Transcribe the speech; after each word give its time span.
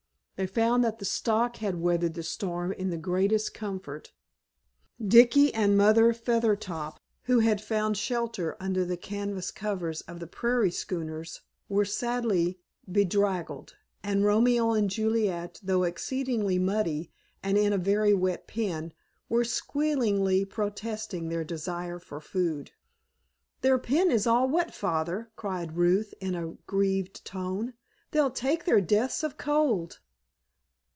They 0.37 0.47
found 0.47 0.83
that 0.83 0.97
the 0.97 1.05
stock 1.05 1.57
had 1.57 1.75
weathered 1.79 2.15
the 2.15 2.23
storm 2.23 2.71
in 2.73 2.89
the 2.89 2.97
greatest 2.97 3.53
comfort. 3.53 4.11
Dicky 4.99 5.53
and 5.53 5.77
Mother 5.77 6.13
Feathertop, 6.13 6.99
who 7.25 7.41
had 7.41 7.61
found 7.61 7.95
shelter 7.95 8.57
under 8.59 8.83
the 8.83 8.97
canvas 8.97 9.51
covers 9.51 10.01
of 10.07 10.19
the 10.19 10.25
prairie 10.25 10.71
schooners, 10.71 11.41
were 11.69 11.85
sadly 11.85 12.57
bedraggled, 12.91 13.75
and 14.01 14.25
Romeo 14.25 14.71
and 14.71 14.89
Juliet, 14.89 15.59
though 15.61 15.83
exceedingly 15.83 16.57
muddy, 16.57 17.11
and 17.43 17.55
in 17.55 17.71
a 17.71 17.77
very 17.77 18.15
wet 18.15 18.47
pen, 18.47 18.93
were 19.29 19.43
squealingly 19.43 20.43
protesting 20.43 21.29
their 21.29 21.43
desire 21.43 21.99
for 21.99 22.19
food. 22.19 22.71
"Their 23.61 23.77
pen 23.77 24.09
is 24.09 24.25
all 24.25 24.49
wet, 24.49 24.73
Father," 24.73 25.29
cried 25.35 25.77
Ruth 25.77 26.15
in 26.19 26.33
a 26.33 26.55
grieved 26.65 27.23
tone; 27.25 27.75
"they'll 28.09 28.31
take 28.31 28.65
their 28.65 28.81
deaths 28.81 29.21
of 29.21 29.37
cold." 29.37 29.99